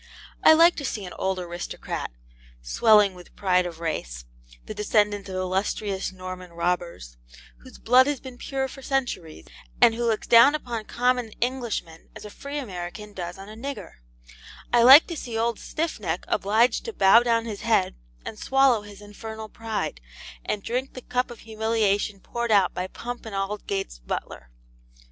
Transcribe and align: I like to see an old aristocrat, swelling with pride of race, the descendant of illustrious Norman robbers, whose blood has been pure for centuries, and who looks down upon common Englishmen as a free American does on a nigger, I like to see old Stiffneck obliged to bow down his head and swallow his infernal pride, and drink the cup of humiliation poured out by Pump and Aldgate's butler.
I 0.43 0.53
like 0.53 0.75
to 0.77 0.83
see 0.83 1.05
an 1.05 1.13
old 1.19 1.37
aristocrat, 1.37 2.09
swelling 2.63 3.13
with 3.13 3.35
pride 3.35 3.67
of 3.67 3.79
race, 3.79 4.25
the 4.65 4.73
descendant 4.73 5.29
of 5.29 5.35
illustrious 5.35 6.11
Norman 6.11 6.53
robbers, 6.53 7.17
whose 7.59 7.77
blood 7.77 8.07
has 8.07 8.19
been 8.19 8.39
pure 8.39 8.67
for 8.67 8.81
centuries, 8.81 9.45
and 9.79 9.93
who 9.93 10.03
looks 10.05 10.25
down 10.25 10.55
upon 10.55 10.85
common 10.85 11.33
Englishmen 11.39 12.09
as 12.15 12.25
a 12.25 12.31
free 12.31 12.57
American 12.57 13.13
does 13.13 13.37
on 13.37 13.47
a 13.47 13.55
nigger, 13.55 13.97
I 14.73 14.81
like 14.81 15.05
to 15.05 15.15
see 15.15 15.37
old 15.37 15.59
Stiffneck 15.59 16.25
obliged 16.27 16.83
to 16.85 16.93
bow 16.93 17.19
down 17.21 17.45
his 17.45 17.61
head 17.61 17.93
and 18.25 18.39
swallow 18.39 18.81
his 18.81 19.01
infernal 19.01 19.49
pride, 19.49 20.01
and 20.43 20.63
drink 20.63 20.95
the 20.95 21.01
cup 21.03 21.29
of 21.29 21.41
humiliation 21.41 22.21
poured 22.21 22.49
out 22.51 22.73
by 22.73 22.87
Pump 22.87 23.27
and 23.27 23.35
Aldgate's 23.35 23.99
butler. 23.99 24.49